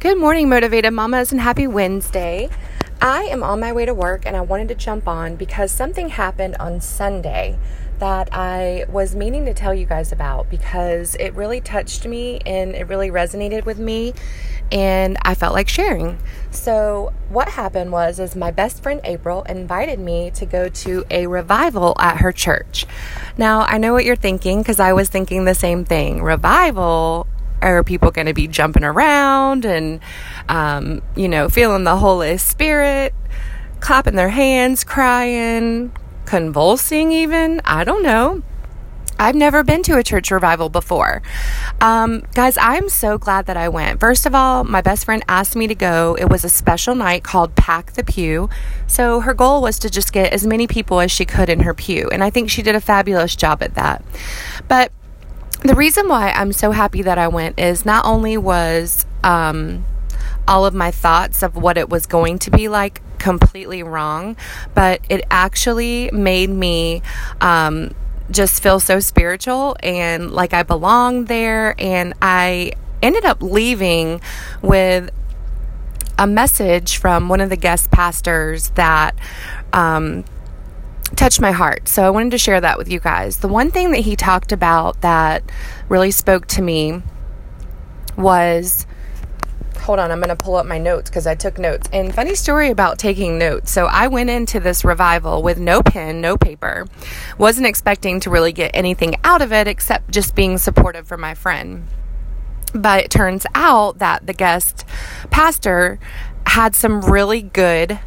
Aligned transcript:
Good 0.00 0.16
morning, 0.16 0.48
motivated 0.48 0.92
mamas, 0.92 1.32
and 1.32 1.40
happy 1.40 1.66
Wednesday. 1.66 2.48
I 3.02 3.24
am 3.24 3.42
on 3.42 3.58
my 3.58 3.72
way 3.72 3.84
to 3.84 3.92
work 3.92 4.26
and 4.26 4.36
I 4.36 4.42
wanted 4.42 4.68
to 4.68 4.76
jump 4.76 5.08
on 5.08 5.34
because 5.34 5.72
something 5.72 6.10
happened 6.10 6.54
on 6.60 6.80
Sunday 6.80 7.58
that 7.98 8.28
I 8.30 8.84
was 8.88 9.16
meaning 9.16 9.44
to 9.46 9.54
tell 9.54 9.74
you 9.74 9.86
guys 9.86 10.12
about 10.12 10.48
because 10.50 11.16
it 11.16 11.34
really 11.34 11.60
touched 11.60 12.06
me 12.06 12.38
and 12.46 12.76
it 12.76 12.86
really 12.86 13.10
resonated 13.10 13.64
with 13.64 13.80
me 13.80 14.14
and 14.70 15.18
I 15.22 15.34
felt 15.34 15.52
like 15.52 15.68
sharing. 15.68 16.20
So 16.52 17.12
what 17.28 17.48
happened 17.48 17.90
was 17.90 18.20
is 18.20 18.36
my 18.36 18.52
best 18.52 18.80
friend 18.80 19.00
April 19.02 19.42
invited 19.48 19.98
me 19.98 20.30
to 20.36 20.46
go 20.46 20.68
to 20.68 21.04
a 21.10 21.26
revival 21.26 21.96
at 21.98 22.18
her 22.18 22.30
church. 22.30 22.86
Now, 23.36 23.62
I 23.62 23.78
know 23.78 23.94
what 23.94 24.04
you're 24.04 24.14
thinking 24.14 24.60
because 24.62 24.78
I 24.78 24.92
was 24.92 25.08
thinking 25.08 25.44
the 25.44 25.56
same 25.56 25.84
thing. 25.84 26.22
Revival 26.22 27.26
are 27.62 27.82
people 27.82 28.10
going 28.10 28.26
to 28.26 28.34
be 28.34 28.46
jumping 28.46 28.84
around 28.84 29.64
and, 29.64 30.00
um, 30.48 31.02
you 31.16 31.28
know, 31.28 31.48
feeling 31.48 31.84
the 31.84 31.96
Holy 31.96 32.38
Spirit, 32.38 33.14
clapping 33.80 34.14
their 34.14 34.28
hands, 34.28 34.84
crying, 34.84 35.92
convulsing, 36.24 37.12
even? 37.12 37.60
I 37.64 37.84
don't 37.84 38.02
know. 38.02 38.42
I've 39.20 39.34
never 39.34 39.64
been 39.64 39.82
to 39.84 39.98
a 39.98 40.02
church 40.02 40.30
revival 40.30 40.68
before. 40.68 41.22
Um, 41.80 42.22
guys, 42.34 42.56
I'm 42.56 42.88
so 42.88 43.18
glad 43.18 43.46
that 43.46 43.56
I 43.56 43.68
went. 43.68 43.98
First 43.98 44.26
of 44.26 44.34
all, 44.34 44.62
my 44.62 44.80
best 44.80 45.04
friend 45.04 45.24
asked 45.28 45.56
me 45.56 45.66
to 45.66 45.74
go. 45.74 46.16
It 46.18 46.26
was 46.28 46.44
a 46.44 46.48
special 46.48 46.94
night 46.94 47.24
called 47.24 47.56
Pack 47.56 47.94
the 47.94 48.04
Pew. 48.04 48.48
So 48.86 49.20
her 49.20 49.34
goal 49.34 49.60
was 49.60 49.78
to 49.80 49.90
just 49.90 50.12
get 50.12 50.32
as 50.32 50.46
many 50.46 50.68
people 50.68 51.00
as 51.00 51.10
she 51.10 51.24
could 51.24 51.48
in 51.48 51.60
her 51.60 51.74
pew. 51.74 52.08
And 52.12 52.22
I 52.22 52.30
think 52.30 52.48
she 52.48 52.62
did 52.62 52.76
a 52.76 52.80
fabulous 52.80 53.34
job 53.34 53.60
at 53.60 53.74
that. 53.74 54.04
But 54.68 54.92
the 55.62 55.74
reason 55.74 56.08
why 56.08 56.30
I'm 56.30 56.52
so 56.52 56.70
happy 56.70 57.02
that 57.02 57.18
I 57.18 57.28
went 57.28 57.58
is 57.58 57.84
not 57.84 58.04
only 58.04 58.36
was 58.36 59.06
um, 59.24 59.84
all 60.46 60.64
of 60.66 60.74
my 60.74 60.90
thoughts 60.90 61.42
of 61.42 61.56
what 61.56 61.76
it 61.76 61.88
was 61.88 62.06
going 62.06 62.38
to 62.40 62.50
be 62.50 62.68
like 62.68 63.02
completely 63.18 63.82
wrong, 63.82 64.36
but 64.74 65.00
it 65.08 65.24
actually 65.30 66.10
made 66.12 66.50
me. 66.50 67.02
Um, 67.40 67.94
just 68.30 68.62
feel 68.62 68.80
so 68.80 69.00
spiritual 69.00 69.76
and 69.82 70.30
like 70.30 70.52
I 70.52 70.62
belong 70.62 71.26
there. 71.26 71.74
And 71.78 72.14
I 72.20 72.72
ended 73.02 73.24
up 73.24 73.42
leaving 73.42 74.20
with 74.62 75.10
a 76.18 76.26
message 76.26 76.98
from 76.98 77.28
one 77.28 77.40
of 77.40 77.48
the 77.48 77.56
guest 77.56 77.90
pastors 77.90 78.70
that 78.70 79.14
um, 79.72 80.24
touched 81.16 81.40
my 81.40 81.52
heart. 81.52 81.88
So 81.88 82.02
I 82.04 82.10
wanted 82.10 82.30
to 82.32 82.38
share 82.38 82.60
that 82.60 82.78
with 82.78 82.90
you 82.90 83.00
guys. 83.00 83.38
The 83.38 83.48
one 83.48 83.70
thing 83.70 83.92
that 83.92 84.00
he 84.00 84.16
talked 84.16 84.52
about 84.52 85.00
that 85.00 85.42
really 85.88 86.10
spoke 86.10 86.46
to 86.48 86.62
me 86.62 87.02
was 88.16 88.86
hold 89.88 89.98
on, 89.98 90.10
I'm 90.10 90.18
going 90.18 90.28
to 90.28 90.36
pull 90.36 90.56
up 90.56 90.66
my 90.66 90.76
notes 90.76 91.08
because 91.08 91.26
I 91.26 91.34
took 91.34 91.58
notes. 91.58 91.88
And 91.92 92.14
funny 92.14 92.34
story 92.34 92.70
about 92.70 92.98
taking 92.98 93.38
notes. 93.38 93.70
So 93.70 93.86
I 93.86 94.08
went 94.08 94.28
into 94.28 94.60
this 94.60 94.84
revival 94.84 95.42
with 95.42 95.58
no 95.58 95.82
pen, 95.82 96.20
no 96.20 96.36
paper. 96.36 96.86
Wasn't 97.38 97.66
expecting 97.66 98.20
to 98.20 98.30
really 98.30 98.52
get 98.52 98.70
anything 98.74 99.14
out 99.24 99.40
of 99.40 99.52
it 99.52 99.66
except 99.66 100.10
just 100.10 100.34
being 100.34 100.58
supportive 100.58 101.08
for 101.08 101.16
my 101.16 101.32
friend. 101.32 101.86
But 102.74 103.04
it 103.04 103.10
turns 103.10 103.46
out 103.54 103.98
that 103.98 104.26
the 104.26 104.34
guest 104.34 104.84
pastor 105.30 105.98
had 106.46 106.74
some 106.74 107.00
really 107.00 107.40
good 107.40 107.98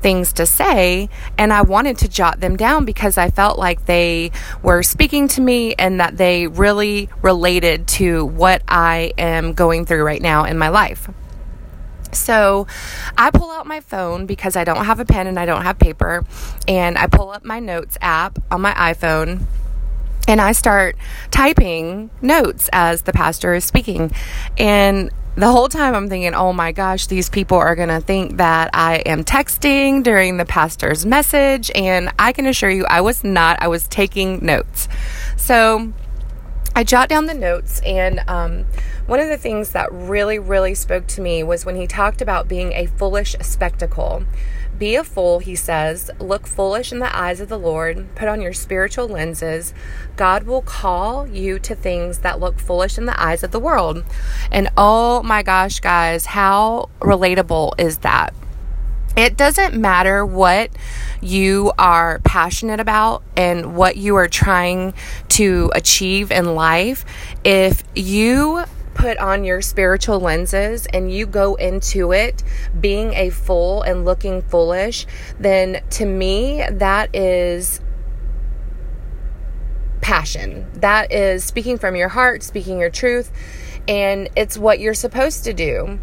things 0.00 0.32
to 0.34 0.46
say 0.46 1.08
and 1.38 1.52
I 1.52 1.62
wanted 1.62 1.98
to 1.98 2.08
jot 2.08 2.40
them 2.40 2.56
down 2.56 2.84
because 2.84 3.18
I 3.18 3.30
felt 3.30 3.58
like 3.58 3.86
they 3.86 4.32
were 4.62 4.82
speaking 4.82 5.28
to 5.28 5.40
me 5.40 5.74
and 5.74 6.00
that 6.00 6.16
they 6.16 6.46
really 6.46 7.08
related 7.22 7.86
to 7.88 8.24
what 8.24 8.62
I 8.68 9.12
am 9.18 9.52
going 9.52 9.86
through 9.86 10.02
right 10.04 10.22
now 10.22 10.44
in 10.44 10.58
my 10.58 10.68
life. 10.68 11.08
So 12.12 12.66
I 13.16 13.30
pull 13.30 13.50
out 13.50 13.66
my 13.66 13.80
phone 13.80 14.26
because 14.26 14.56
I 14.56 14.64
don't 14.64 14.84
have 14.84 15.00
a 15.00 15.04
pen 15.04 15.26
and 15.26 15.38
I 15.38 15.46
don't 15.46 15.62
have 15.62 15.78
paper 15.78 16.24
and 16.66 16.98
I 16.98 17.06
pull 17.06 17.30
up 17.30 17.44
my 17.44 17.60
notes 17.60 17.96
app 18.00 18.38
on 18.50 18.60
my 18.60 18.72
iPhone 18.72 19.44
and 20.26 20.40
I 20.40 20.52
start 20.52 20.96
typing 21.30 22.10
notes 22.20 22.68
as 22.72 23.02
the 23.02 23.12
pastor 23.12 23.54
is 23.54 23.64
speaking. 23.64 24.12
And 24.58 25.10
the 25.36 25.50
whole 25.50 25.68
time 25.68 25.94
I'm 25.94 26.08
thinking, 26.08 26.34
oh 26.34 26.52
my 26.52 26.72
gosh, 26.72 27.06
these 27.06 27.28
people 27.28 27.56
are 27.56 27.74
going 27.74 27.88
to 27.88 28.00
think 28.00 28.36
that 28.38 28.70
I 28.74 28.96
am 29.06 29.24
texting 29.24 30.02
during 30.02 30.36
the 30.36 30.44
pastor's 30.44 31.06
message. 31.06 31.70
And 31.74 32.12
I 32.18 32.32
can 32.32 32.46
assure 32.46 32.70
you, 32.70 32.84
I 32.86 33.00
was 33.00 33.24
not. 33.24 33.62
I 33.62 33.68
was 33.68 33.86
taking 33.88 34.44
notes. 34.44 34.88
So 35.36 35.92
I 36.74 36.84
jot 36.84 37.08
down 37.08 37.26
the 37.26 37.34
notes, 37.34 37.80
and 37.84 38.20
um, 38.28 38.64
one 39.06 39.18
of 39.18 39.28
the 39.28 39.36
things 39.36 39.72
that 39.72 39.92
really, 39.92 40.38
really 40.38 40.74
spoke 40.74 41.06
to 41.08 41.20
me 41.20 41.42
was 41.42 41.66
when 41.66 41.74
he 41.74 41.86
talked 41.86 42.22
about 42.22 42.46
being 42.46 42.72
a 42.72 42.86
foolish 42.86 43.34
spectacle. 43.40 44.24
Be 44.80 44.94
a 44.96 45.04
fool, 45.04 45.40
he 45.40 45.56
says. 45.56 46.10
Look 46.18 46.46
foolish 46.46 46.90
in 46.90 47.00
the 47.00 47.14
eyes 47.14 47.42
of 47.42 47.50
the 47.50 47.58
Lord. 47.58 48.14
Put 48.14 48.28
on 48.28 48.40
your 48.40 48.54
spiritual 48.54 49.06
lenses. 49.08 49.74
God 50.16 50.44
will 50.44 50.62
call 50.62 51.26
you 51.26 51.58
to 51.58 51.74
things 51.74 52.20
that 52.20 52.40
look 52.40 52.58
foolish 52.58 52.96
in 52.96 53.04
the 53.04 53.22
eyes 53.22 53.42
of 53.42 53.50
the 53.50 53.60
world. 53.60 54.02
And 54.50 54.70
oh 54.78 55.22
my 55.22 55.42
gosh, 55.42 55.80
guys, 55.80 56.24
how 56.24 56.88
relatable 57.00 57.78
is 57.78 57.98
that? 57.98 58.32
It 59.18 59.36
doesn't 59.36 59.74
matter 59.78 60.24
what 60.24 60.70
you 61.20 61.72
are 61.78 62.20
passionate 62.20 62.80
about 62.80 63.22
and 63.36 63.76
what 63.76 63.98
you 63.98 64.16
are 64.16 64.28
trying 64.28 64.94
to 65.30 65.70
achieve 65.74 66.32
in 66.32 66.54
life. 66.54 67.04
If 67.44 67.82
you 67.94 68.64
put 68.94 69.18
on 69.18 69.44
your 69.44 69.62
spiritual 69.62 70.20
lenses 70.20 70.86
and 70.92 71.12
you 71.12 71.26
go 71.26 71.54
into 71.54 72.12
it 72.12 72.42
being 72.78 73.14
a 73.14 73.30
fool 73.30 73.82
and 73.82 74.04
looking 74.04 74.42
foolish, 74.42 75.06
then 75.38 75.82
to 75.90 76.04
me, 76.04 76.64
that 76.70 77.14
is 77.14 77.80
passion. 80.00 80.66
That 80.74 81.12
is 81.12 81.44
speaking 81.44 81.78
from 81.78 81.94
your 81.96 82.08
heart, 82.08 82.42
speaking 82.42 82.78
your 82.78 82.90
truth, 82.90 83.30
and 83.86 84.28
it's 84.36 84.58
what 84.58 84.80
you're 84.80 84.94
supposed 84.94 85.44
to 85.44 85.52
do. 85.52 85.98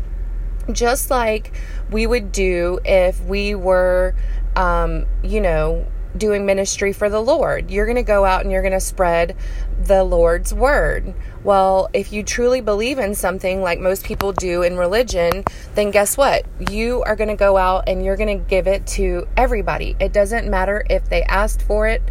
Just 0.71 1.09
like 1.09 1.53
we 1.91 2.05
would 2.05 2.31
do 2.31 2.79
if 2.83 3.21
we 3.21 3.55
were, 3.55 4.15
um, 4.55 5.05
you 5.23 5.41
know, 5.41 5.87
doing 6.17 6.45
ministry 6.45 6.93
for 6.93 7.09
the 7.09 7.21
Lord. 7.21 7.71
You're 7.71 7.85
going 7.85 7.95
to 7.95 8.03
go 8.03 8.25
out 8.25 8.41
and 8.41 8.51
you're 8.51 8.61
going 8.61 8.73
to 8.73 8.79
spread 8.79 9.35
the 9.81 10.03
Lord's 10.03 10.53
word. 10.53 11.13
Well, 11.43 11.89
if 11.93 12.11
you 12.11 12.23
truly 12.23 12.61
believe 12.61 12.99
in 12.99 13.15
something 13.15 13.61
like 13.61 13.79
most 13.79 14.03
people 14.03 14.33
do 14.33 14.63
in 14.63 14.77
religion, 14.77 15.43
then 15.75 15.91
guess 15.91 16.17
what? 16.17 16.45
You 16.71 17.03
are 17.03 17.15
going 17.15 17.29
to 17.29 17.35
go 17.35 17.57
out 17.57 17.87
and 17.87 18.03
you're 18.03 18.17
going 18.17 18.39
to 18.39 18.45
give 18.45 18.67
it 18.67 18.85
to 18.87 19.27
everybody. 19.37 19.95
It 19.99 20.13
doesn't 20.13 20.49
matter 20.49 20.83
if 20.89 21.09
they 21.09 21.23
asked 21.23 21.61
for 21.61 21.87
it, 21.87 22.01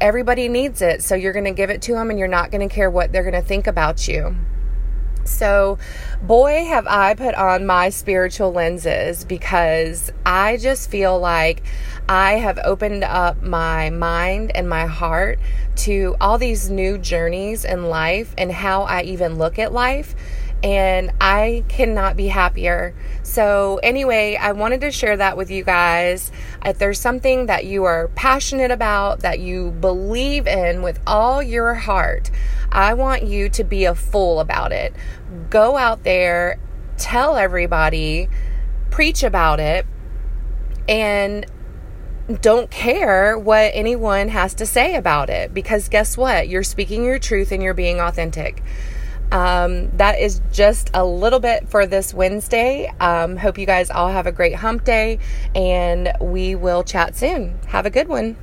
everybody 0.00 0.48
needs 0.48 0.82
it. 0.82 1.02
So 1.02 1.14
you're 1.14 1.32
going 1.32 1.44
to 1.44 1.52
give 1.52 1.70
it 1.70 1.82
to 1.82 1.92
them 1.92 2.10
and 2.10 2.18
you're 2.18 2.28
not 2.28 2.50
going 2.50 2.66
to 2.68 2.74
care 2.74 2.90
what 2.90 3.12
they're 3.12 3.22
going 3.22 3.34
to 3.34 3.42
think 3.42 3.66
about 3.66 4.08
you. 4.08 4.36
So, 5.26 5.78
boy, 6.22 6.64
have 6.64 6.86
I 6.86 7.14
put 7.14 7.34
on 7.34 7.66
my 7.66 7.90
spiritual 7.90 8.52
lenses 8.52 9.24
because 9.24 10.10
I 10.24 10.56
just 10.56 10.90
feel 10.90 11.18
like 11.18 11.62
I 12.08 12.34
have 12.34 12.58
opened 12.64 13.04
up 13.04 13.42
my 13.42 13.90
mind 13.90 14.54
and 14.54 14.68
my 14.68 14.86
heart 14.86 15.38
to 15.76 16.16
all 16.20 16.38
these 16.38 16.70
new 16.70 16.98
journeys 16.98 17.64
in 17.64 17.84
life 17.84 18.34
and 18.38 18.50
how 18.52 18.82
I 18.82 19.02
even 19.02 19.36
look 19.36 19.58
at 19.58 19.72
life. 19.72 20.14
And 20.62 21.12
I 21.20 21.64
cannot 21.68 22.16
be 22.16 22.28
happier. 22.28 22.94
So, 23.22 23.78
anyway, 23.82 24.36
I 24.36 24.52
wanted 24.52 24.80
to 24.80 24.90
share 24.90 25.16
that 25.16 25.36
with 25.36 25.50
you 25.50 25.62
guys. 25.62 26.32
If 26.64 26.78
there's 26.78 26.98
something 26.98 27.46
that 27.46 27.66
you 27.66 27.84
are 27.84 28.08
passionate 28.14 28.70
about, 28.70 29.20
that 29.20 29.38
you 29.38 29.70
believe 29.70 30.46
in 30.46 30.82
with 30.82 30.98
all 31.06 31.42
your 31.42 31.74
heart, 31.74 32.30
I 32.72 32.94
want 32.94 33.24
you 33.24 33.48
to 33.50 33.64
be 33.64 33.84
a 33.84 33.94
fool 33.94 34.40
about 34.40 34.72
it. 34.72 34.94
Go 35.50 35.76
out 35.76 36.02
there, 36.04 36.58
tell 36.96 37.36
everybody, 37.36 38.28
preach 38.90 39.22
about 39.22 39.60
it, 39.60 39.86
and 40.88 41.46
don't 42.40 42.70
care 42.70 43.38
what 43.38 43.70
anyone 43.72 44.28
has 44.28 44.54
to 44.54 44.66
say 44.66 44.96
about 44.96 45.30
it 45.30 45.54
because 45.54 45.88
guess 45.88 46.16
what? 46.16 46.48
You're 46.48 46.64
speaking 46.64 47.04
your 47.04 47.18
truth 47.18 47.52
and 47.52 47.62
you're 47.62 47.74
being 47.74 48.00
authentic. 48.00 48.62
Um, 49.32 49.90
that 49.96 50.18
is 50.20 50.40
just 50.52 50.90
a 50.94 51.04
little 51.04 51.40
bit 51.40 51.68
for 51.68 51.86
this 51.86 52.14
Wednesday. 52.14 52.92
Um, 53.00 53.36
hope 53.36 53.58
you 53.58 53.66
guys 53.66 53.90
all 53.90 54.08
have 54.08 54.26
a 54.26 54.32
great 54.32 54.54
hump 54.54 54.84
day 54.84 55.18
and 55.54 56.12
we 56.20 56.54
will 56.54 56.84
chat 56.84 57.16
soon. 57.16 57.58
Have 57.66 57.86
a 57.86 57.90
good 57.90 58.08
one. 58.08 58.36